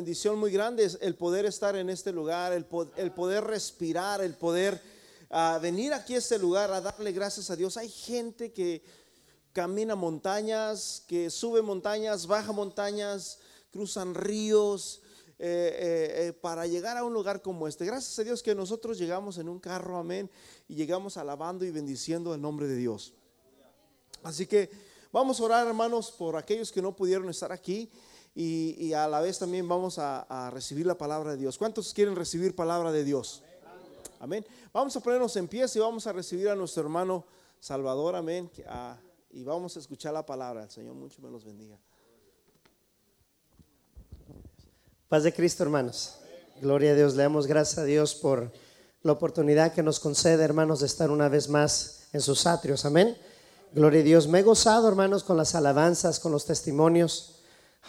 [0.00, 4.80] bendición muy grande es el poder estar en este lugar, el, poder respirar, el poder
[5.28, 7.76] ah, venir aquí a este lugar a darle gracias a Dios.
[7.76, 8.82] Hay gente que
[9.52, 13.40] camina montañas, que sube montañas, baja montañas,
[13.70, 15.02] cruzan ríos.
[15.42, 17.86] Eh, eh, eh, para llegar a un lugar como este.
[17.86, 20.30] Gracias a Dios que nosotros llegamos en un carro, amén,
[20.68, 23.14] y llegamos alabando y bendiciendo el nombre de Dios.
[24.22, 24.68] Así que
[25.10, 27.90] vamos a orar, hermanos, por aquellos que no pudieron estar aquí
[28.42, 31.58] y, a la vez también vamos a, recibir la palabra de Dios.
[31.58, 33.42] ¿Cuántos quieren recibir palabra de Dios?
[34.18, 34.46] Amén.
[34.72, 37.26] Vamos a ponernos en pie y vamos a recibir a nuestro hermano
[37.58, 38.50] Salvador, amén.
[39.30, 40.62] y vamos a escuchar la palabra.
[40.62, 41.78] El Señor mucho me los bendiga.
[45.08, 46.16] Paz de Cristo, hermanos.
[46.62, 47.16] Gloria a Dios.
[47.16, 48.50] Le damos gracias a Dios por
[49.02, 52.86] la oportunidad que nos concede, hermanos, de estar una vez más en sus atrios.
[52.86, 53.18] Amén.
[53.72, 54.28] Gloria a Dios.
[54.28, 57.39] Me he gozado, hermanos, con las alabanzas, con los testimonios.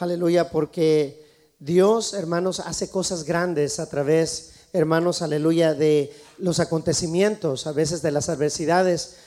[0.01, 1.23] Aleluya, porque
[1.59, 8.09] Dios, hermanos, hace cosas grandes a través, hermanos, aleluya, de los acontecimientos, a veces de
[8.09, 9.17] las adversidades.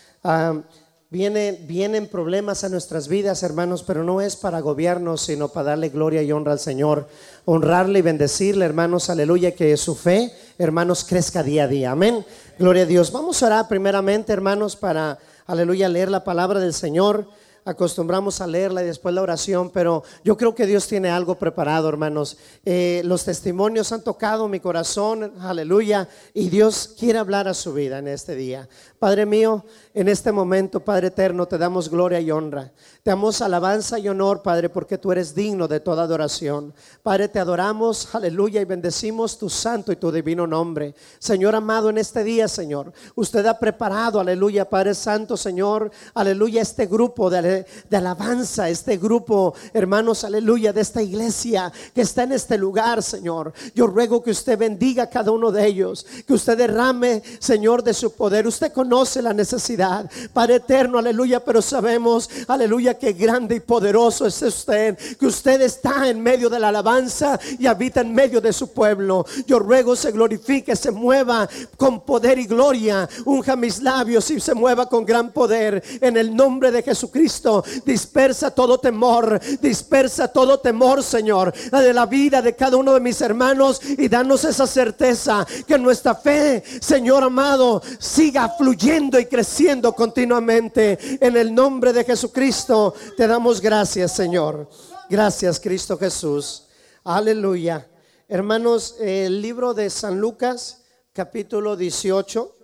[1.10, 6.24] Vienen problemas a nuestras vidas, hermanos, pero no es para gobiernos, sino para darle gloria
[6.24, 7.06] y honra al Señor,
[7.44, 11.92] honrarle y bendecirle, hermanos, aleluya, que su fe, hermanos, crezca día a día.
[11.92, 12.26] Amén.
[12.58, 13.12] Gloria a Dios.
[13.12, 17.28] Vamos a orar primeramente, hermanos, para, aleluya, leer la palabra del Señor
[17.64, 21.88] acostumbramos a leerla y después la oración, pero yo creo que Dios tiene algo preparado,
[21.88, 22.36] hermanos.
[22.64, 27.98] Eh, los testimonios han tocado mi corazón, aleluya, y Dios quiere hablar a su vida
[27.98, 28.68] en este día.
[28.98, 32.72] Padre mío, en este momento, Padre eterno, te damos gloria y honra.
[33.02, 36.74] Te damos alabanza y honor, Padre, porque tú eres digno de toda adoración.
[37.02, 40.94] Padre, te adoramos, aleluya, y bendecimos tu santo y tu divino nombre.
[41.18, 46.86] Señor amado, en este día, Señor, usted ha preparado, aleluya, Padre Santo, Señor, aleluya, este
[46.86, 47.53] grupo de
[47.88, 53.52] de, alabanza, este grupo, hermanos, aleluya, de esta iglesia que está en este lugar, Señor.
[53.74, 57.94] Yo ruego que usted bendiga a cada uno de ellos, que usted derrame, Señor, de
[57.94, 58.46] su poder.
[58.46, 64.42] Usted conoce la necesidad, Padre eterno, aleluya, pero sabemos, aleluya, que grande y poderoso es
[64.42, 68.72] usted, que usted está en medio de la alabanza y habita en medio de su
[68.72, 69.24] pueblo.
[69.46, 74.54] Yo ruego se glorifique, se mueva con poder y gloria, unja mis labios y se
[74.54, 77.43] mueva con gran poder en el nombre de Jesucristo
[77.84, 83.20] Dispersa todo temor, dispersa todo temor, Señor, de la vida de cada uno de mis
[83.20, 90.98] hermanos y danos esa certeza que nuestra fe, Señor amado, siga fluyendo y creciendo continuamente.
[91.20, 94.68] En el nombre de Jesucristo te damos gracias, Señor.
[95.10, 96.64] Gracias, Cristo Jesús.
[97.04, 97.86] Aleluya.
[98.28, 102.56] Hermanos, el libro de San Lucas, capítulo 18.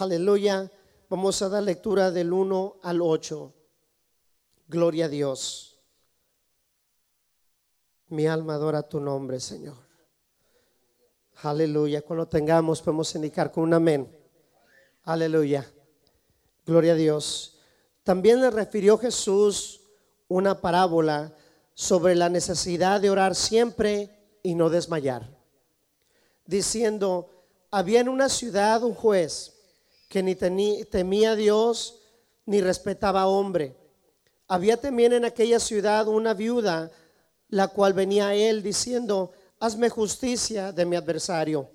[0.00, 0.70] Aleluya
[1.12, 3.52] Vamos a dar lectura del 1 al 8.
[4.66, 5.78] Gloria a Dios.
[8.08, 9.76] Mi alma adora tu nombre, Señor.
[11.42, 12.00] Aleluya.
[12.00, 14.10] Cuando tengamos podemos indicar con un amén.
[15.04, 15.70] Aleluya.
[16.64, 17.58] Gloria a Dios.
[18.04, 19.82] También le refirió Jesús
[20.28, 21.36] una parábola
[21.74, 25.28] sobre la necesidad de orar siempre y no desmayar.
[26.46, 27.28] Diciendo,
[27.70, 29.51] había en una ciudad un juez
[30.12, 30.34] que ni
[30.84, 32.02] temía a Dios
[32.44, 33.74] ni respetaba a hombre.
[34.46, 36.90] Había también en aquella ciudad una viuda,
[37.48, 41.70] la cual venía a él diciendo, hazme justicia de mi adversario.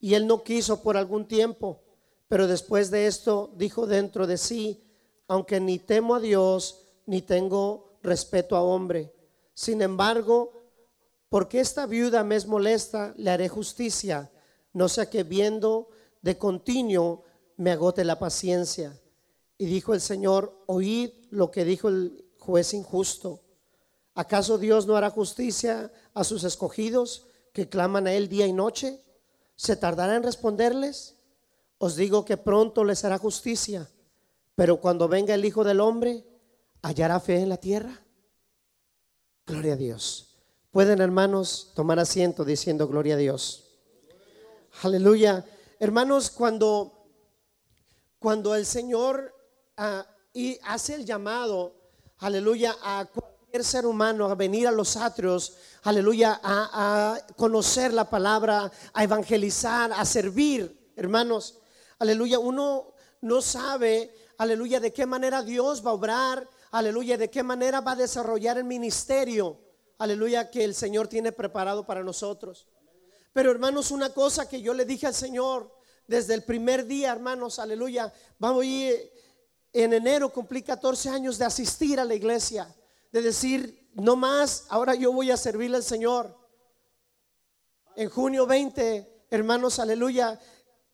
[0.00, 1.80] Y él no quiso por algún tiempo,
[2.26, 4.82] pero después de esto dijo dentro de sí,
[5.28, 9.14] aunque ni temo a Dios, ni tengo respeto a hombre.
[9.54, 10.60] Sin embargo,
[11.28, 14.28] porque esta viuda me es molesta, le haré justicia,
[14.72, 17.29] no sea que viendo de continuo
[17.60, 18.98] me agote la paciencia.
[19.58, 23.42] Y dijo el Señor, oíd lo que dijo el juez injusto.
[24.14, 29.02] ¿Acaso Dios no hará justicia a sus escogidos que claman a Él día y noche?
[29.56, 31.16] ¿Se tardará en responderles?
[31.76, 33.90] Os digo que pronto les hará justicia,
[34.54, 36.24] pero cuando venga el Hijo del Hombre,
[36.80, 38.02] ¿hallará fe en la tierra?
[39.46, 40.38] Gloria a Dios.
[40.70, 43.64] Pueden hermanos tomar asiento diciendo gloria a Dios.
[44.82, 45.44] Aleluya.
[45.78, 46.99] Hermanos, cuando
[48.20, 49.34] cuando el Señor
[49.78, 51.74] ah, y hace el llamado,
[52.18, 58.70] aleluya, a cualquier ser humano a venir a los atrios, aleluya, a, conocer la palabra,
[58.92, 61.58] a evangelizar, a servir, hermanos,
[61.98, 67.42] aleluya, uno no sabe, aleluya, de qué manera Dios va a obrar, aleluya, de qué
[67.42, 69.58] manera va a desarrollar el ministerio,
[69.98, 72.66] aleluya, que el Señor tiene preparado para nosotros.
[73.32, 75.79] Pero hermanos, una cosa que yo le dije al Señor,
[76.10, 78.12] desde el primer día, hermanos, aleluya.
[78.40, 79.12] Vamos a ir
[79.72, 82.66] en enero, cumplí 14 años de asistir a la iglesia,
[83.12, 86.36] de decir, no más, ahora yo voy a servirle al Señor.
[87.94, 90.36] En junio 20, hermanos, aleluya,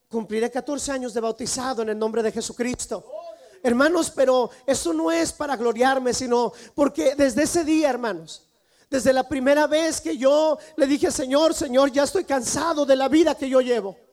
[0.07, 3.03] cumpliré 14 años de bautizado en el nombre de Jesucristo.
[3.63, 8.47] Hermanos, pero eso no es para gloriarme, sino porque desde ese día, hermanos,
[8.87, 13.09] desde la primera vez que yo le dije, Señor, Señor, ya estoy cansado de la
[13.09, 14.06] vida que yo llevo.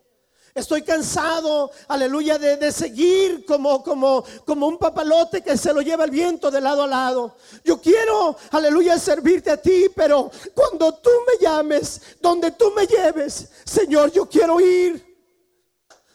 [0.55, 6.12] Estoy cansado, aleluya, de, seguir como, como, como un papalote que se lo lleva el
[6.12, 7.37] viento de lado a lado.
[7.65, 13.49] Yo quiero, aleluya, servirte a ti, pero cuando tú me llames, donde tú me lleves,
[13.65, 15.05] Señor, yo quiero ir.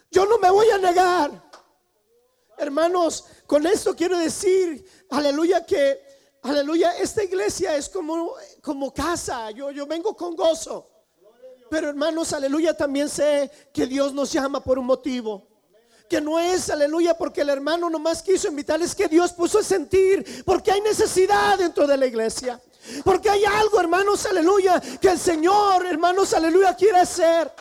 [0.09, 1.51] Yo no me voy a negar.
[2.57, 6.01] Hermanos, con esto quiero decir, aleluya, que,
[6.44, 9.51] aleluya, esta iglesia es como, como casa.
[9.51, 10.99] Yo, yo vengo con gozo.
[11.69, 15.48] Pero hermanos, aleluya, también sé que Dios nos llama por un motivo.
[16.10, 19.63] Que no es, aleluya, porque el hermano nomás quiso invitar, es que Dios puso a
[19.63, 22.60] sentir, porque hay necesidad dentro de la iglesia.
[23.04, 27.51] Porque hay algo, hermanos, aleluya, que el Señor, hermanos, aleluya, quiere hacer.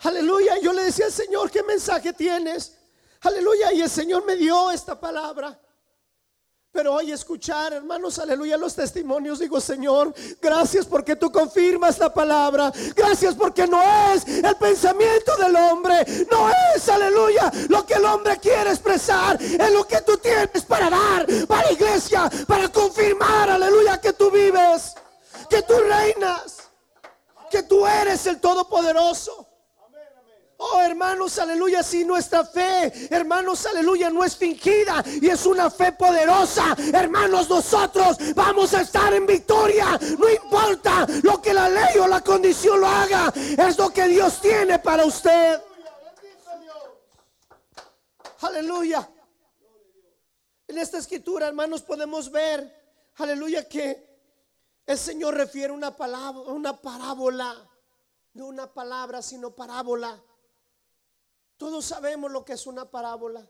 [0.00, 2.76] Aleluya, yo le decía al Señor, ¿qué mensaje tienes?
[3.22, 3.72] Aleluya.
[3.72, 5.58] Y el Señor me dio esta palabra.
[6.76, 10.12] Pero hoy escuchar, hermanos, aleluya, los testimonios, digo, Señor,
[10.42, 12.70] gracias porque tú confirmas la palabra.
[12.94, 13.82] Gracias porque no
[14.12, 16.04] es el pensamiento del hombre.
[16.30, 19.42] No es, aleluya, lo que el hombre quiere expresar.
[19.42, 24.96] Es lo que tú tienes para dar, para iglesia, para confirmar, aleluya, que tú vives,
[25.48, 26.58] que tú reinas,
[27.50, 29.48] que tú eres el Todopoderoso.
[30.72, 35.92] Oh, hermanos, aleluya, si nuestra fe, hermanos, aleluya, no es fingida y es una fe
[35.92, 39.98] poderosa, hermanos, nosotros vamos a estar en victoria.
[40.18, 44.40] No importa lo que la ley o la condición lo haga, es lo que Dios
[44.40, 45.60] tiene para usted.
[48.40, 49.08] Aleluya.
[50.66, 54.04] En esta escritura, hermanos, podemos ver, aleluya, que
[54.84, 57.54] el Señor refiere una palabra, una parábola,
[58.34, 60.20] no una palabra, sino parábola
[61.56, 63.48] todos sabemos lo que es una parábola.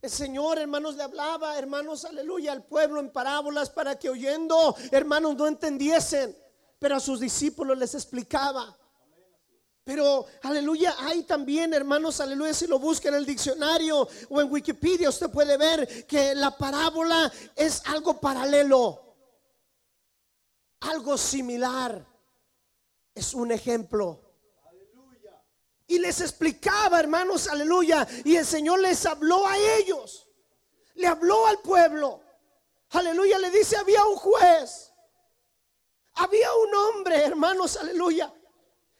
[0.00, 5.36] El Señor, hermanos, le hablaba, hermanos, aleluya, al pueblo en parábolas para que oyendo, hermanos,
[5.36, 6.36] no entendiesen,
[6.78, 8.76] pero a sus discípulos les explicaba.
[9.82, 15.08] Pero, aleluya, hay también, hermanos, aleluya, si lo busca en el diccionario o en Wikipedia,
[15.08, 19.16] usted puede ver que la parábola es algo paralelo,
[20.80, 22.06] algo similar,
[23.14, 24.27] es un ejemplo.
[25.88, 28.06] Y les explicaba, hermanos, aleluya.
[28.24, 30.28] Y el Señor les habló a ellos.
[30.94, 32.20] Le habló al pueblo.
[32.90, 34.92] Aleluya, le dice, había un juez.
[36.14, 38.32] Había un hombre, hermanos, aleluya.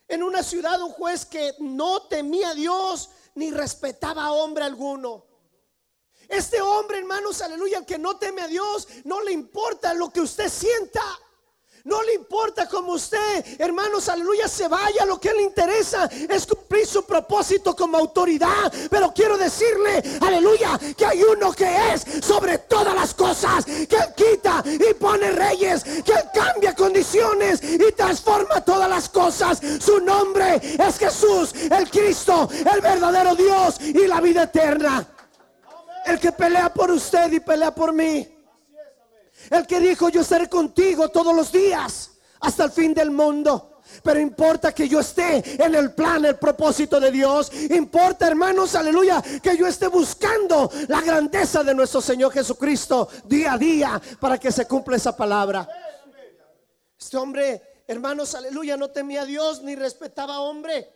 [0.09, 5.27] En una ciudad un juez que no temía a Dios ni respetaba a hombre alguno.
[6.27, 10.49] Este hombre, hermanos, aleluya, que no teme a Dios, no le importa lo que usted
[10.49, 11.03] sienta.
[11.89, 15.07] No le importa como usted, hermanos, aleluya, se vaya.
[15.07, 18.71] Lo que le interesa es cumplir su propósito como autoridad.
[18.91, 23.65] Pero quiero decirle, aleluya, que hay uno que es sobre todas las cosas.
[23.65, 25.83] Que quita y pone reyes.
[25.83, 29.59] Que cambia condiciones y transforma todas las cosas.
[29.81, 35.09] Su nombre es Jesús, el Cristo, el verdadero Dios y la vida eterna.
[36.05, 38.38] El que pelea por usted y pelea por mí.
[39.51, 43.81] El que dijo, yo estaré contigo todos los días hasta el fin del mundo.
[44.03, 47.51] Pero importa que yo esté en el plan, el propósito de Dios.
[47.71, 53.59] Importa, hermanos, aleluya, que yo esté buscando la grandeza de nuestro Señor Jesucristo día a
[53.59, 55.67] día para que se cumpla esa palabra.
[56.99, 60.93] Este hombre, hermanos, aleluya, no temía a Dios ni respetaba a hombre.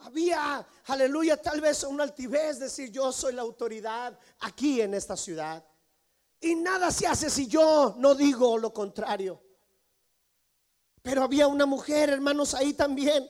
[0.00, 5.64] Había, aleluya, tal vez una altivez, decir yo soy la autoridad aquí en esta ciudad.
[6.40, 9.42] Y nada se hace si yo no digo lo contrario.
[11.02, 13.28] Pero había una mujer, hermanos, ahí también.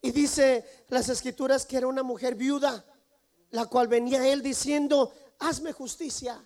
[0.00, 2.84] Y dice las escrituras que era una mujer viuda,
[3.50, 6.42] la cual venía él diciendo, hazme justicia.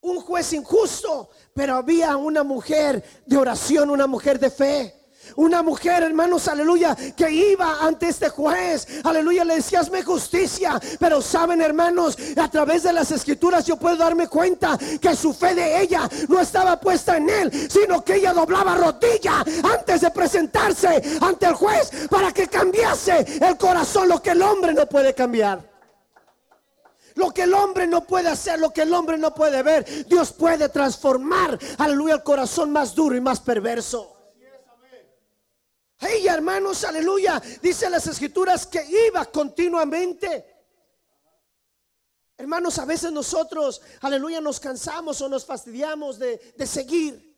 [0.00, 5.03] Un juez injusto, pero había una mujer de oración, una mujer de fe.
[5.36, 10.80] Una mujer, hermanos, aleluya, que iba ante este juez, aleluya, le decía, hazme justicia.
[10.98, 15.54] Pero saben, hermanos, a través de las escrituras yo puedo darme cuenta que su fe
[15.54, 21.02] de ella no estaba puesta en él, sino que ella doblaba rodilla antes de presentarse
[21.20, 25.74] ante el juez para que cambiase el corazón, lo que el hombre no puede cambiar.
[27.14, 30.32] Lo que el hombre no puede hacer, lo que el hombre no puede ver, Dios
[30.32, 34.13] puede transformar, aleluya, el corazón más duro y más perverso.
[36.04, 40.54] Ella, hermanos, aleluya, dice las escrituras que iba continuamente.
[42.36, 47.34] Hermanos, a veces nosotros, aleluya, nos cansamos o nos fastidiamos de, de seguir.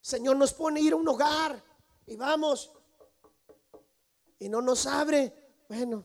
[0.00, 1.62] Señor nos pone a ir a un hogar
[2.06, 2.70] y vamos
[4.38, 5.64] y no nos abre.
[5.68, 6.04] Bueno,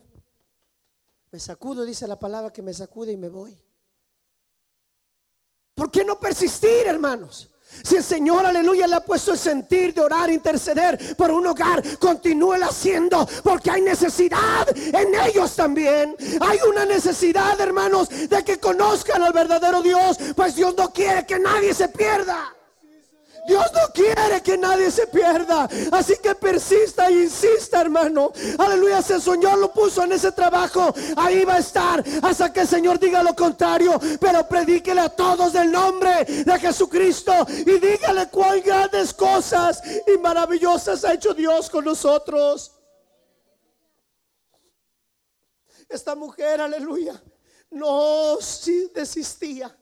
[1.30, 3.60] me sacudo, dice la palabra que me sacude y me voy.
[5.74, 7.53] ¿Por qué no persistir, hermanos?
[7.82, 11.82] Si el Señor, aleluya, le ha puesto el sentir de orar, interceder por un hogar,
[11.98, 16.16] continúe haciendo, porque hay necesidad en ellos también.
[16.40, 21.38] Hay una necesidad, hermanos, de que conozcan al verdadero Dios, pues Dios no quiere que
[21.38, 22.54] nadie se pierda.
[23.46, 25.68] Dios no quiere que nadie se pierda.
[25.92, 28.32] Así que persista e insista, hermano.
[28.58, 32.60] Aleluya, si el Señor lo puso en ese trabajo, ahí va a estar hasta que
[32.60, 34.00] el Señor diga lo contrario.
[34.18, 41.04] Pero predíquele a todos del nombre de Jesucristo y dígale cuán grandes cosas y maravillosas
[41.04, 42.72] ha hecho Dios con nosotros.
[45.88, 47.22] Esta mujer, aleluya,
[47.70, 48.38] no
[48.94, 49.76] desistía.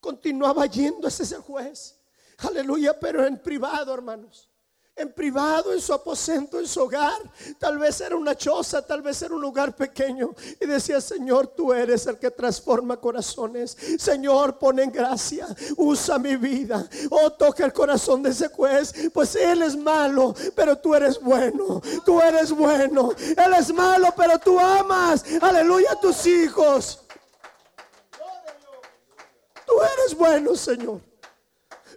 [0.00, 2.03] Continuaba yendo ese juez.
[2.38, 4.50] Aleluya, pero en privado, hermanos.
[4.96, 7.20] En privado, en su aposento, en su hogar.
[7.58, 10.32] Tal vez era una choza, tal vez era un lugar pequeño.
[10.60, 13.76] Y decía, Señor, tú eres el que transforma corazones.
[13.98, 15.48] Señor, pon en gracia.
[15.76, 16.88] Usa mi vida.
[17.10, 18.94] Oh, toca el corazón de ese juez.
[19.12, 21.82] Pues él es malo, pero tú eres bueno.
[22.04, 23.10] Tú eres bueno.
[23.18, 25.24] Él es malo, pero tú amas.
[25.40, 27.00] Aleluya a tus hijos.
[29.66, 31.00] Tú eres bueno, Señor.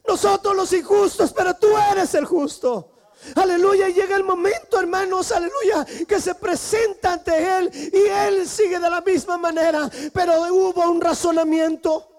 [0.07, 2.93] Nosotros los injustos, pero tú eres el justo.
[3.35, 8.89] Aleluya, llega el momento, hermanos, aleluya, que se presenta ante Él y Él sigue de
[8.89, 12.16] la misma manera, pero hubo un razonamiento.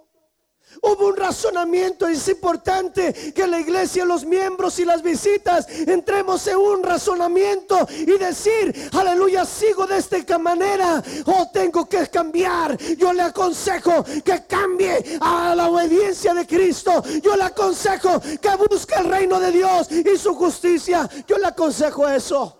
[0.82, 6.56] Hubo un razonamiento, es importante que la iglesia, los miembros y las visitas entremos en
[6.56, 12.76] un razonamiento y decir, aleluya, sigo de esta manera o tengo que cambiar.
[12.97, 17.02] Yo le aconsejo que cambie a la obediencia de Cristo.
[17.23, 21.08] Yo le aconsejo que busque el reino de Dios y su justicia.
[21.26, 22.57] Yo le aconsejo eso.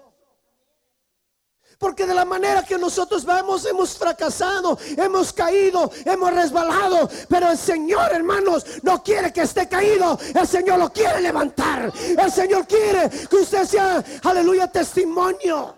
[1.79, 7.09] Porque de la manera que nosotros vamos, hemos fracasado, hemos caído, hemos resbalado.
[7.29, 10.19] Pero el Señor, hermanos, no quiere que esté caído.
[10.35, 11.93] El Señor lo quiere levantar.
[11.95, 15.77] El Señor quiere que usted sea, aleluya, testimonio.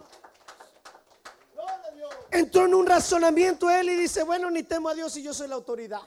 [2.30, 5.48] Entró en un razonamiento él y dice, bueno, ni temo a Dios y yo soy
[5.48, 6.02] la autoridad.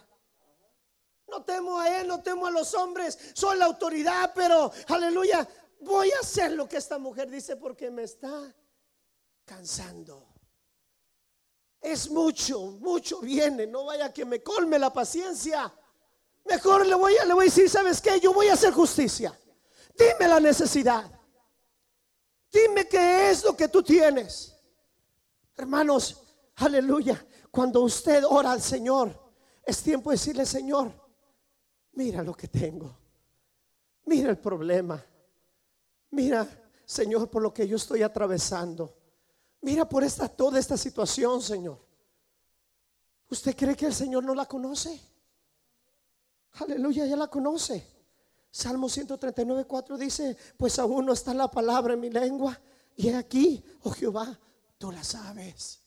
[1.28, 5.48] No temo a él, no temo a los hombres, soy la autoridad, pero, aleluya,
[5.82, 8.54] voy a hacer lo que esta mujer dice porque me está
[9.46, 10.34] cansando.
[11.82, 13.68] Es mucho, mucho viene.
[13.68, 15.74] No vaya que me colme la paciencia.
[16.46, 18.20] Mejor le voy a, le voy a decir, ¿sabes qué?
[18.20, 19.38] Yo voy a hacer justicia.
[19.98, 21.12] Dime la necesidad.
[22.52, 24.56] Dime qué es lo que tú tienes.
[25.56, 26.22] Hermanos,
[26.56, 27.26] aleluya.
[27.52, 29.14] Cuando usted ora al Señor,
[29.66, 30.92] es tiempo de decirle, Señor,
[31.94, 32.98] mira lo que tengo.
[34.06, 35.04] Mira el problema.
[36.12, 36.48] Mira,
[36.86, 39.02] Señor, por lo que yo estoy atravesando.
[39.63, 41.79] Mira por esta toda esta situación, Señor.
[43.29, 45.01] ¿Usted cree que el Señor no la conoce?
[46.51, 47.88] Aleluya, ya la conoce.
[48.51, 52.60] Salmo 139, 4 dice, pues aún no está la palabra en mi lengua.
[52.98, 54.38] Y aquí, oh Jehová,
[54.77, 55.79] tú la sabes.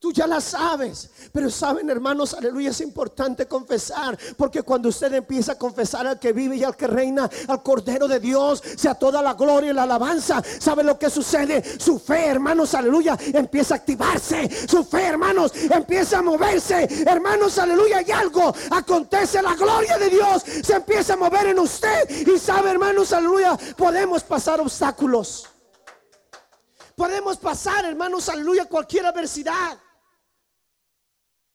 [0.00, 5.52] Tú ya la sabes, pero saben hermanos, aleluya, es importante confesar, porque cuando usted empieza
[5.52, 9.20] a confesar al que vive y al que reina, al Cordero de Dios, sea toda
[9.20, 11.62] la gloria y la alabanza, ¿sabe lo que sucede?
[11.78, 18.00] Su fe, hermanos, aleluya, empieza a activarse, su fe, hermanos, empieza a moverse, hermanos, aleluya,
[18.00, 18.54] y algo.
[18.70, 20.42] Acontece, la gloria de Dios.
[20.62, 22.08] Se empieza a mover en usted.
[22.26, 25.46] Y sabe, hermanos, aleluya, podemos pasar obstáculos.
[26.96, 29.78] Podemos pasar, hermanos, aleluya, cualquier adversidad.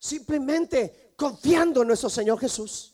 [0.05, 2.93] Simplemente confiando en nuestro Señor Jesús.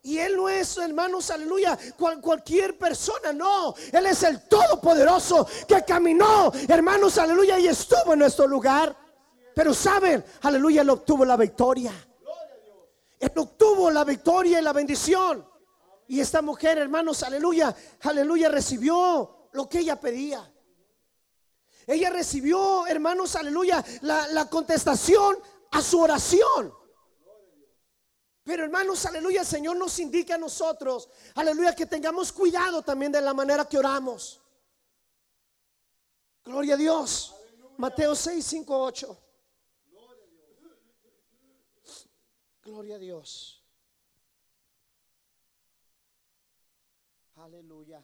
[0.00, 1.76] Y Él no es, hermanos, aleluya,
[2.22, 3.74] cualquier persona, no.
[3.90, 8.96] Él es el Todopoderoso que caminó, hermanos, aleluya, y estuvo en nuestro lugar.
[9.56, 11.92] Pero saben, aleluya, Él obtuvo la victoria.
[13.18, 15.44] Él obtuvo la victoria y la bendición.
[16.06, 20.48] Y esta mujer, hermanos, aleluya, aleluya, recibió lo que ella pedía.
[21.86, 25.36] Ella recibió, hermanos, aleluya, la, contestación
[25.70, 26.72] a su oración.
[28.42, 33.20] Pero hermanos, aleluya, el Señor nos indica a nosotros, aleluya, que tengamos cuidado también de
[33.20, 34.40] la manera que oramos.
[36.44, 37.34] Gloria a Dios.
[37.78, 39.18] Mateo 6, 5, 8.
[42.62, 43.62] Gloria a Dios.
[47.36, 48.02] Aleluya.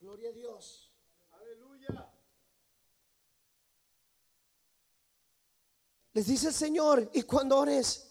[0.00, 0.87] Gloria a Dios.
[6.18, 8.08] Les dice el Señor, y cuando ores,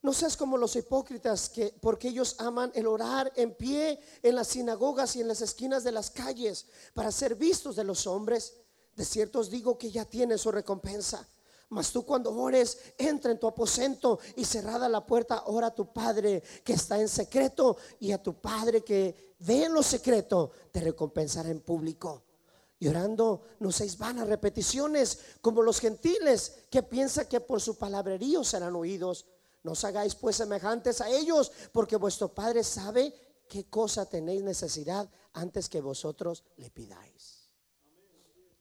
[0.00, 4.48] No seas como los hipócritas que porque ellos aman el orar en pie en las
[4.48, 6.64] sinagogas y en las esquinas de las calles
[6.94, 8.54] para ser vistos de los hombres.
[8.96, 11.28] De cierto os digo que ya tiene su recompensa.
[11.68, 15.92] Mas tú cuando ores, entra en tu aposento y cerrada la puerta, ora a tu
[15.92, 20.80] Padre que está en secreto y a tu Padre que ve en lo secreto, te
[20.80, 22.22] recompensará en público.
[22.80, 28.42] Y orando no seis vanas repeticiones como los gentiles que piensan que por su palabrerío
[28.42, 29.26] serán oídos.
[29.62, 33.14] No os hagáis pues semejantes a ellos, porque vuestro Padre sabe
[33.46, 37.50] qué cosa tenéis necesidad antes que vosotros le pidáis.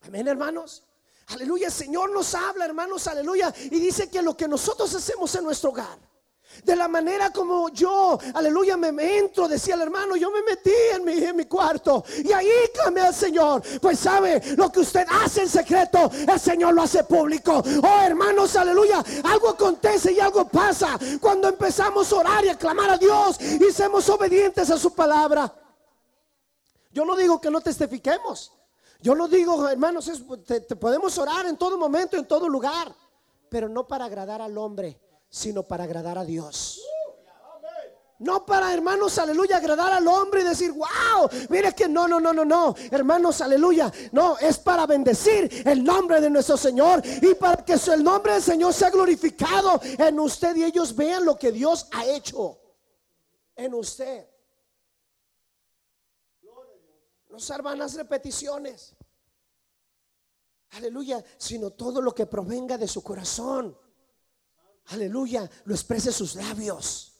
[0.01, 0.83] Amén, hermanos.
[1.27, 3.53] Aleluya, el Señor nos habla, hermanos, aleluya.
[3.65, 5.97] Y dice que lo que nosotros hacemos en nuestro hogar,
[6.63, 11.05] de la manera como yo, aleluya, me, entro, decía el hermano, yo me metí en
[11.05, 13.61] mi, en mi cuarto y ahí clamé al Señor.
[13.81, 17.63] Pues sabe, lo que usted hace en secreto, el Señor lo hace público.
[17.83, 22.89] Oh hermanos, aleluya, algo acontece y algo pasa cuando empezamos a orar y a clamar
[22.91, 25.53] a Dios y seamos obedientes a su palabra.
[26.91, 28.53] Yo no digo que no testifiquemos.
[29.01, 30.11] Yo no digo, hermanos,
[30.45, 32.93] te, podemos orar en todo momento, en todo lugar,
[33.47, 36.81] pero no para agradar al hombre, sino para agradar a Dios.
[38.19, 42.33] No para, hermanos, aleluya, agradar al hombre y decir, wow, mire que no, no, no,
[42.33, 43.89] no, no, hermanos, aleluya.
[44.11, 48.43] No, es para bendecir el nombre de nuestro Señor y para que el nombre del
[48.43, 52.59] Señor sea glorificado en usted y ellos vean lo que Dios ha hecho
[53.55, 54.27] en usted.
[57.29, 58.97] No ser vanas repeticiones.
[60.71, 63.77] Aleluya, sino todo lo que provenga de su corazón.
[64.91, 67.13] Aleluya, lo exprese sus labios.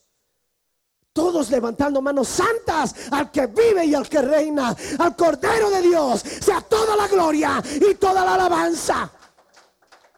[1.12, 6.20] Todos levantando manos santas al que vive y al que reina, al Cordero de Dios,
[6.20, 9.10] sea toda la gloria y toda la alabanza.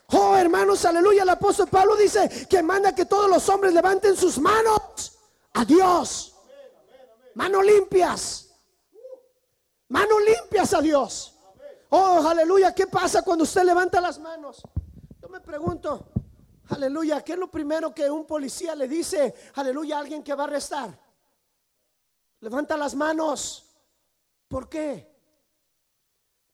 [0.08, 1.22] Oh, hermanos, aleluya.
[1.22, 5.18] El apóstol Pablo dice que manda que todos los hombres levanten sus manos
[5.54, 6.34] a Dios.
[7.34, 8.50] Manos limpias.
[9.88, 11.34] Manos limpias a Dios.
[11.88, 12.74] Oh, aleluya.
[12.74, 14.62] ¿Qué pasa cuando usted levanta las manos?
[15.20, 16.11] Yo me pregunto,
[16.68, 20.44] aleluya, ¿qué es lo primero que un policía le dice, aleluya, a alguien que va
[20.44, 20.98] a arrestar?
[22.40, 23.66] Levanta las manos.
[24.48, 25.08] ¿Por qué?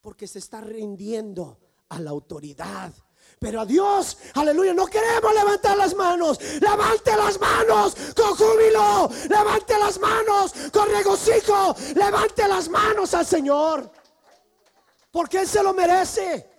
[0.01, 2.93] Porque se está rindiendo a la autoridad.
[3.39, 6.41] Pero a Dios, aleluya, no queremos levantar las manos.
[6.61, 9.11] Levante las manos con júbilo.
[9.29, 11.75] Levante las manos con regocijo.
[11.95, 13.91] Levante las manos al Señor.
[15.11, 16.58] Porque Él se lo merece.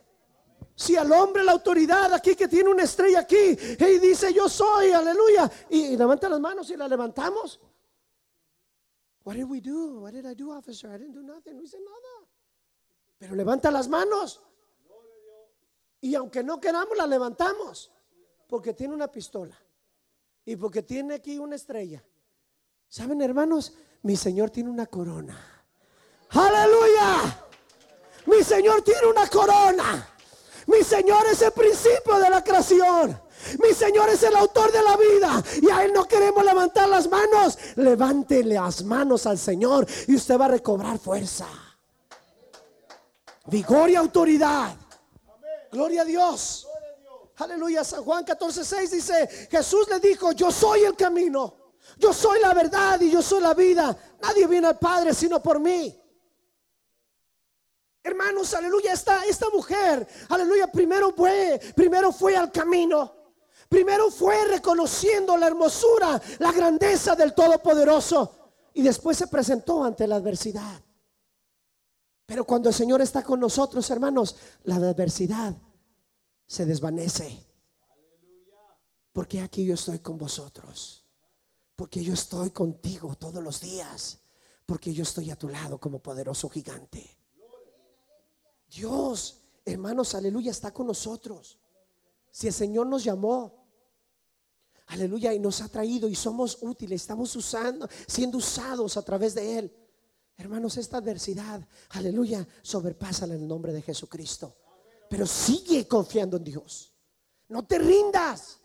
[0.80, 4.92] Si al hombre la autoridad aquí que tiene una estrella aquí y dice yo soy,
[4.92, 7.60] aleluya, y, levanta las manos y la levantamos.
[9.26, 10.00] What did we do?
[10.00, 10.90] What did I do, officer?
[10.90, 11.58] I didn't do nothing.
[11.58, 12.30] No hice nada.
[13.18, 14.42] Pero levanta las manos.
[16.00, 17.92] Y aunque no queramos, la levantamos.
[18.48, 19.62] Porque tiene una pistola.
[20.46, 22.02] Y porque tiene aquí una estrella.
[22.88, 23.74] ¿Saben, hermanos?
[24.04, 25.38] Mi Señor tiene una corona.
[26.30, 27.48] Aleluya.
[28.28, 30.16] Mi Señor tiene una corona.
[30.70, 33.20] Mi Señor es el principio de la creación.
[33.60, 37.10] Mi Señor es el autor de la vida y a Él no queremos levantar las
[37.10, 37.58] manos.
[37.76, 41.48] Levántele las manos al Señor y usted va a recobrar fuerza,
[43.48, 44.76] vigor y autoridad.
[45.72, 46.68] Gloria a Dios.
[47.38, 47.84] Aleluya.
[47.84, 51.56] San Juan 14, 6 dice, Jesús le dijo, yo soy el camino,
[51.98, 53.98] yo soy la verdad y yo soy la vida.
[54.22, 55.99] Nadie viene al Padre sino por mí.
[58.10, 63.14] Hermanos, aleluya, esta, esta mujer, aleluya, primero fue, primero fue al camino.
[63.70, 68.36] Primero fue reconociendo la hermosura, la grandeza del Todopoderoso.
[68.74, 70.82] Y después se presentó ante la adversidad.
[72.26, 75.56] Pero cuando el Señor está con nosotros, hermanos, la adversidad
[76.48, 77.46] se desvanece.
[79.14, 81.06] Porque aquí yo estoy con vosotros.
[81.76, 84.18] Porque yo estoy contigo todos los días.
[84.66, 87.19] Porque yo estoy a tu lado como poderoso gigante.
[88.70, 91.58] Dios, hermanos, aleluya, está con nosotros.
[92.32, 93.66] Si el Señor nos llamó,
[94.88, 99.60] aleluya, y nos ha traído y somos útiles, estamos usando, siendo usados a través de
[99.60, 99.76] Él.
[100.38, 104.56] Hermanos, esta adversidad, aleluya, sobrepásala en el nombre de Jesucristo.
[105.10, 106.94] Pero sigue confiando en Dios.
[107.50, 108.59] No te rindas.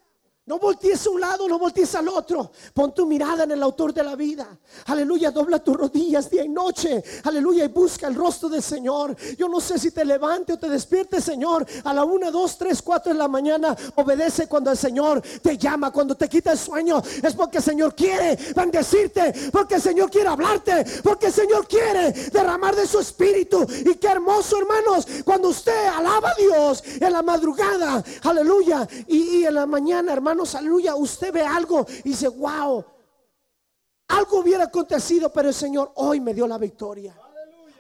[0.47, 2.51] No voltees a un lado, no voltees al otro.
[2.75, 4.47] Pon tu mirada en el autor de la vida.
[4.85, 7.03] Aleluya, dobla tus rodillas día y noche.
[7.23, 9.17] Aleluya, y busca el rostro del Señor.
[9.39, 11.67] Yo no sé si te levante o te despierte, Señor.
[11.85, 13.75] A la una, dos, tres, cuatro de la mañana.
[13.95, 17.03] Obedece cuando el Señor te llama, cuando te quita el sueño.
[17.23, 22.13] Es porque el Señor quiere bendecirte, porque el Señor quiere hablarte, porque el Señor quiere
[22.13, 23.67] derramar de su espíritu.
[23.87, 28.05] Y qué hermoso, hermanos, cuando usted alaba a Dios en la madrugada.
[28.25, 28.87] Aleluya.
[29.07, 32.85] Y, en la mañana, hermanos hermanos, aleluya, usted ve algo y dice, wow,
[34.09, 37.17] algo hubiera acontecido, pero el Señor hoy me dio la victoria.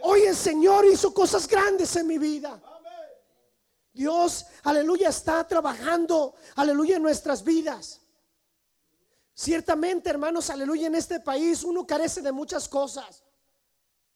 [0.02, 2.62] Hoy el Señor hizo cosas grandes en mi vida.
[3.92, 8.00] Dios, aleluya, está trabajando, aleluya, en nuestras vidas.
[9.34, 13.24] Ciertamente, hermanos, aleluya, en este país uno carece de muchas cosas.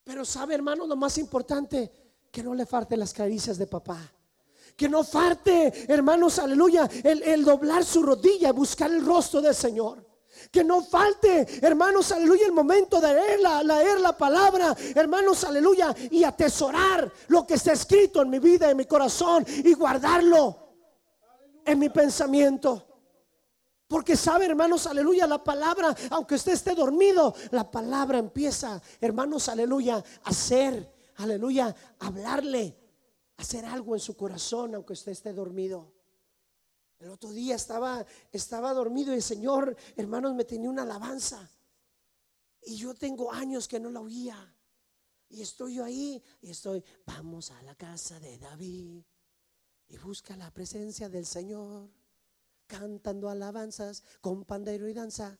[0.05, 1.90] Pero sabe, hermanos, lo más importante,
[2.31, 4.12] que no le falte las caricias de papá.
[4.79, 10.07] Que no falte, hermanos, aleluya, el, doblar su rodilla buscar el rostro del Señor.
[10.53, 15.93] Que no falte, hermanos, aleluya, el momento de leer la, leer la palabra, hermanos, aleluya,
[16.12, 20.57] y atesorar lo que está escrito en mi vida, en mi corazón, y guardarlo
[21.64, 22.87] en mi pensamiento.
[23.88, 29.97] Porque sabe, hermanos, aleluya, la palabra, aunque usted esté dormido, la palabra empieza, hermanos, aleluya,
[29.97, 32.78] a hacer, aleluya, hablarle,
[33.38, 35.92] hacer algo en su corazón, aunque usted esté dormido.
[36.98, 41.48] El otro día estaba, estaba dormido y el Señor, hermanos, me tenía una alabanza.
[42.62, 44.55] Y yo tengo años que no la oía.
[45.31, 49.03] Y estoy yo ahí y estoy, vamos a la casa de David
[49.87, 51.88] y busca la presencia del Señor,
[52.66, 55.38] cantando alabanzas con pandero y danza.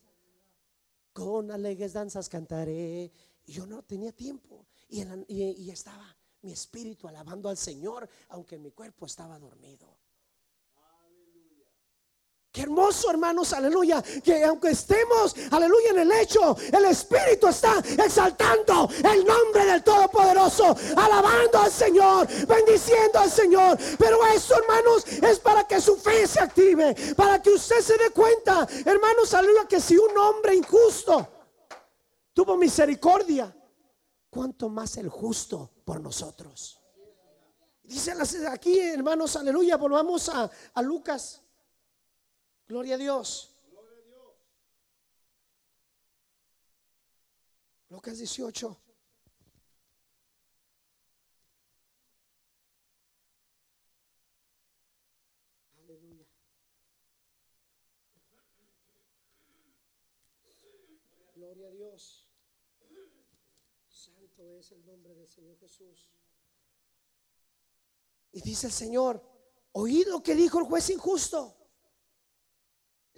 [1.13, 3.11] Con alegres danzas cantaré.
[3.45, 4.69] Y yo no tenía tiempo.
[4.89, 5.03] Y,
[5.35, 9.99] y estaba mi espíritu alabando al Señor, aunque mi cuerpo estaba dormido.
[12.51, 14.03] Qué hermoso, hermanos, aleluya.
[14.25, 20.75] Que aunque estemos, aleluya, en el hecho, el Espíritu está exaltando el nombre del Todopoderoso,
[20.97, 23.79] alabando al Señor, bendiciendo al Señor.
[23.99, 28.11] Pero eso, hermanos, es para que su fe se active, para que usted se dé
[28.11, 31.29] cuenta, hermanos, aleluya, que si un hombre injusto
[32.33, 33.55] tuvo misericordia,
[34.31, 36.81] cuánto más el justo por nosotros.
[37.83, 38.13] Dice
[38.51, 41.43] aquí, hermanos, aleluya, volvamos a, a Lucas
[42.69, 43.55] Gloria a Dios.
[47.89, 48.77] Lucas 18.
[55.79, 56.27] Aleluya.
[61.35, 62.28] Gloria a Dios.
[64.39, 66.11] Es el nombre del Señor Jesús.
[68.33, 69.23] Y dice el Señor,
[69.73, 71.59] oíd lo que dijo el juez injusto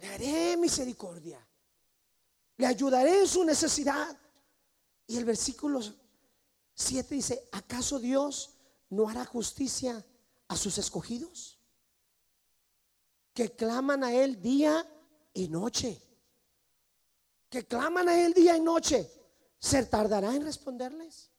[0.01, 1.47] le haré misericordia,
[2.57, 4.19] le ayudaré en su necesidad.
[5.05, 5.79] Y el versículo
[6.73, 8.55] 7 dice, ¿acaso Dios
[8.89, 10.03] no hará justicia
[10.47, 11.59] a sus escogidos?
[13.33, 14.85] Que claman a Él día
[15.33, 16.01] y noche.
[17.49, 19.20] Que claman a Él día y noche.
[19.61, 21.29] ¿Se tardará en responderles?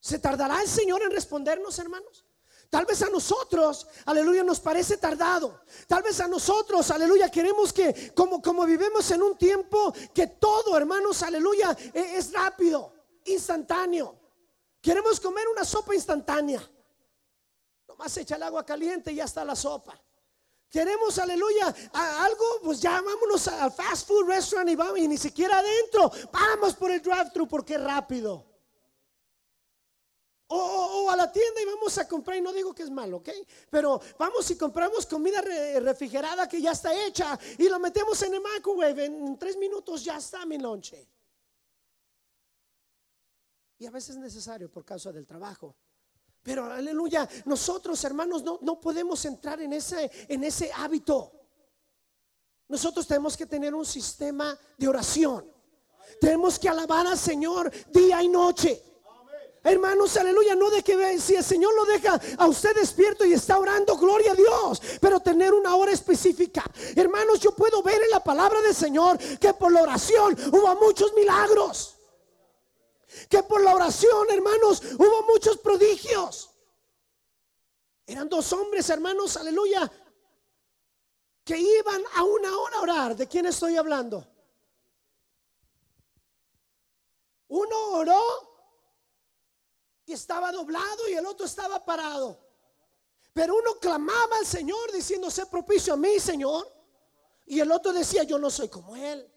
[0.00, 2.26] ¿Se tardará el Señor en respondernos, hermanos?
[2.68, 5.60] Tal vez a nosotros, aleluya, nos parece tardado.
[5.86, 10.76] Tal vez a nosotros, aleluya, queremos que, como, como vivimos en un tiempo que todo,
[10.76, 12.92] hermanos, aleluya, e, es rápido,
[13.26, 14.18] instantáneo.
[14.80, 16.68] Queremos comer una sopa instantánea.
[17.86, 20.03] Nomás echa el agua caliente y ya está la sopa.
[20.74, 25.60] Queremos, aleluya, algo, pues ya vámonos al fast food restaurant y vamos, y ni siquiera
[25.60, 26.10] adentro.
[26.32, 28.44] Vamos por el drive-thru porque es rápido.
[30.48, 33.28] O, a la tienda y vamos a comprar, y no digo que es malo, ¿ok?
[33.70, 38.40] Pero vamos y compramos comida refrigerada que ya está hecha y lo metemos en el
[38.40, 39.04] microwave.
[39.04, 41.08] En tres minutos ya está mi lonche.
[43.78, 45.76] Y a veces es necesario por causa del trabajo.
[46.44, 51.32] Pero aleluya, nosotros hermanos no, no podemos entrar en ese, en ese hábito.
[52.68, 55.50] Nosotros tenemos que tener un sistema de oración.
[56.20, 58.82] Tenemos que alabar al Señor día y noche.
[59.62, 63.58] Hermanos, aleluya, no de que si el Señor lo deja a usted despierto y está
[63.58, 66.62] orando, gloria a Dios, pero tener una hora específica.
[66.94, 71.14] Hermanos, yo puedo ver en la palabra del Señor que por la oración hubo muchos
[71.14, 71.93] milagros.
[73.28, 76.50] Que por la oración, hermanos, hubo muchos prodigios.
[78.06, 79.90] Eran dos hombres, hermanos, aleluya,
[81.44, 83.16] que iban a una hora a orar.
[83.16, 84.26] ¿De quién estoy hablando?
[87.48, 88.22] Uno oró
[90.06, 92.40] y estaba doblado y el otro estaba parado.
[93.32, 96.66] Pero uno clamaba al Señor diciendo, sé propicio a mí, Señor.
[97.46, 99.30] Y el otro decía, yo no soy como Él.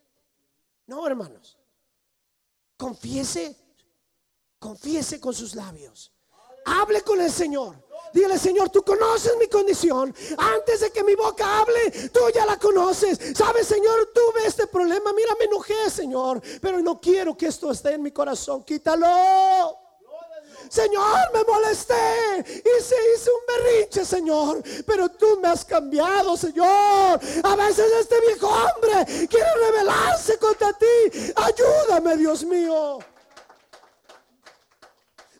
[0.86, 1.58] No, hermanos.
[2.78, 3.56] Confiese,
[4.60, 6.12] confiese con sus labios.
[6.66, 7.76] Hable con el Señor.
[8.14, 10.14] Dile, Señor, tú conoces mi condición.
[10.38, 13.20] Antes de que mi boca hable, tú ya la conoces.
[13.36, 15.14] Sabes, Señor, tuve este problema.
[15.14, 16.42] Mira, me enojé, Señor.
[16.62, 18.64] Pero no quiero que esto esté en mi corazón.
[18.64, 19.08] Quítalo.
[20.70, 21.94] Señor, me molesté
[22.44, 24.62] y se hizo un berrinche, Señor.
[24.86, 27.20] Pero tú me has cambiado, Señor.
[27.44, 31.34] A veces este viejo hombre quiere rebelarse contra ti.
[31.36, 33.00] Ayúdame, Dios mío.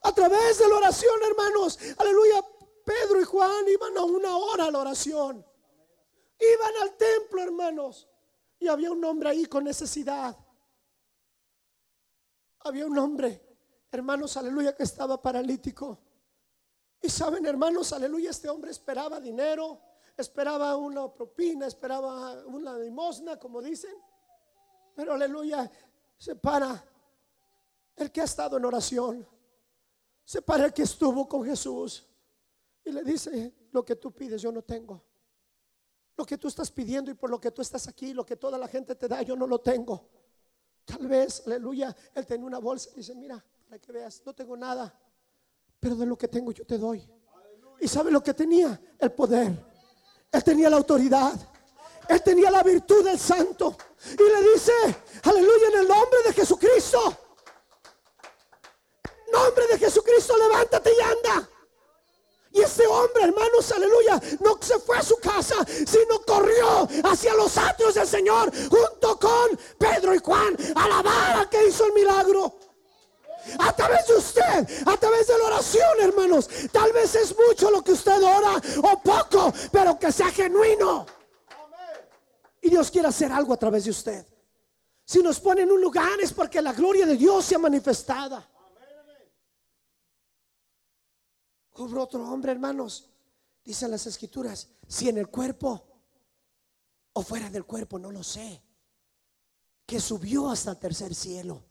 [0.08, 2.42] A través de la oración, hermanos, aleluya,
[2.86, 5.46] Pedro y Juan iban a una hora a la oración.
[6.40, 8.08] Iban al templo, hermanos.
[8.58, 10.34] Y había un hombre ahí con necesidad.
[12.60, 13.58] Había un hombre,
[13.92, 16.00] hermanos, aleluya, que estaba paralítico.
[17.02, 19.82] Y saben, hermanos, aleluya, este hombre esperaba dinero,
[20.16, 23.96] esperaba una propina, esperaba una limosna, como dicen.
[24.96, 25.70] Pero aleluya,
[26.18, 26.82] se para
[27.98, 29.37] el que ha estado en oración.
[30.28, 32.06] Se para el que estuvo con Jesús.
[32.84, 35.02] Y le dice, lo que tú pides yo no tengo.
[36.18, 38.58] Lo que tú estás pidiendo y por lo que tú estás aquí, lo que toda
[38.58, 40.10] la gente te da, yo no lo tengo.
[40.84, 44.58] Tal vez, aleluya, él tenía una bolsa y dice, mira, para que veas, no tengo
[44.58, 44.94] nada,
[45.80, 47.10] pero de lo que tengo yo te doy.
[47.80, 48.78] ¿Y sabe lo que tenía?
[49.00, 49.66] El poder.
[50.30, 51.40] Él tenía la autoridad.
[52.10, 53.78] Él tenía la virtud del santo.
[54.12, 54.74] Y le dice,
[55.24, 57.27] aleluya, en el nombre de Jesucristo.
[59.32, 61.50] Nombre de Jesucristo, levántate y anda.
[62.52, 67.58] Y ese hombre, hermanos, aleluya, no se fue a su casa, sino corrió hacia los
[67.58, 72.58] atrios del Señor junto con Pedro y Juan a la a que hizo el milagro.
[73.60, 76.50] A través de usted, a través de la oración, hermanos.
[76.72, 81.06] Tal vez es mucho lo que usted ora o poco, pero que sea genuino.
[82.62, 84.26] Y Dios quiere hacer algo a través de usted.
[85.06, 88.46] Si nos pone en un lugar es porque la gloria de Dios se ha manifestada.
[91.78, 93.10] Hubo otro hombre, hermanos.
[93.64, 95.84] Dicen las escrituras, si en el cuerpo
[97.14, 98.64] o fuera del cuerpo, no lo sé.
[99.86, 101.64] Que subió hasta el tercer cielo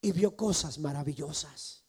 [0.00, 1.84] y vio cosas maravillosas.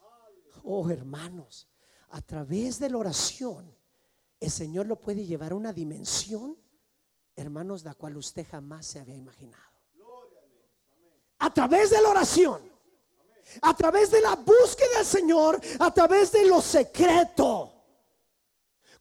[0.63, 1.67] Oh, hermanos,
[2.09, 3.75] a través de la oración,
[4.39, 6.57] el Señor lo puede llevar a una dimensión,
[7.35, 9.63] hermanos, la cual usted jamás se había imaginado.
[11.39, 12.76] A través de la oración
[13.61, 17.73] a través de la búsqueda del Señor, a través de lo secreto.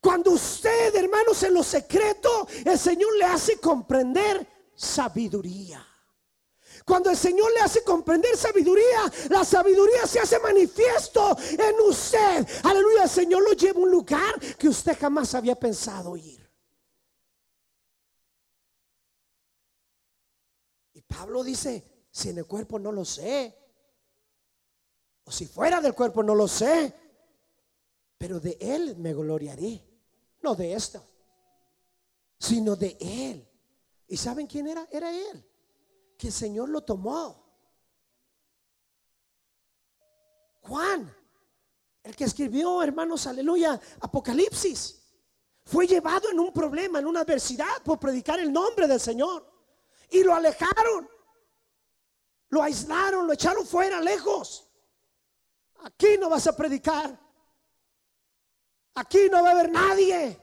[0.00, 5.84] Cuando usted, hermanos, en lo secreto, el Señor le hace comprender sabiduría.
[6.84, 12.46] Cuando el Señor le hace comprender sabiduría, la sabiduría se hace manifiesto en usted.
[12.62, 16.48] Aleluya, el Señor lo lleva a un lugar que usted jamás había pensado ir.
[20.92, 23.65] Y Pablo dice, si en el cuerpo no lo sé,
[25.26, 26.94] o si fuera del cuerpo, no lo sé.
[28.16, 29.82] Pero de Él me gloriaré.
[30.40, 31.04] No de esto,
[32.38, 33.48] sino de Él.
[34.06, 34.86] ¿Y saben quién era?
[34.90, 35.44] Era Él.
[36.16, 37.44] Que el Señor lo tomó.
[40.62, 41.12] Juan,
[42.04, 45.02] el que escribió, hermanos, aleluya, Apocalipsis,
[45.64, 49.44] fue llevado en un problema, en una adversidad por predicar el nombre del Señor.
[50.10, 51.08] Y lo alejaron,
[52.50, 54.65] lo aislaron, lo echaron fuera, lejos.
[55.84, 57.18] Aquí no vas a predicar.
[58.94, 60.40] Aquí no va a haber nadie.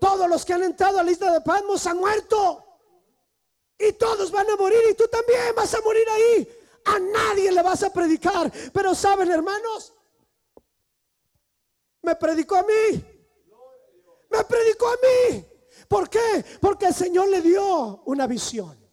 [0.00, 2.62] Todos los que han entrado a la lista de Patmos han muerto.
[3.78, 6.48] Y todos van a morir y tú también vas a morir ahí.
[6.84, 8.52] A nadie le vas a predicar.
[8.72, 9.92] Pero saben, hermanos,
[12.02, 13.04] me predicó a mí.
[14.30, 15.46] Me predicó a mí.
[15.88, 16.44] ¿Por qué?
[16.60, 18.85] Porque el Señor le dio una visión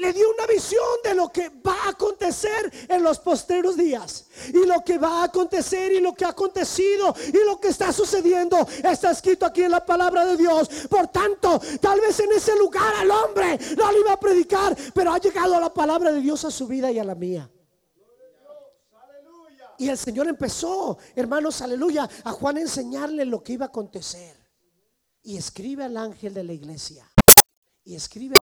[0.00, 4.26] le dio una visión de lo que va a acontecer en los posteros días.
[4.48, 7.92] Y lo que va a acontecer y lo que ha acontecido y lo que está
[7.92, 10.68] sucediendo está escrito aquí en la palabra de Dios.
[10.88, 15.12] Por tanto, tal vez en ese lugar al hombre no le iba a predicar, pero
[15.12, 17.50] ha llegado la palabra de Dios a su vida y a la mía.
[19.78, 24.36] Y el Señor empezó, hermanos, aleluya, a Juan enseñarle lo que iba a acontecer.
[25.22, 27.10] Y escribe al ángel de la iglesia.
[27.84, 28.36] Y escribe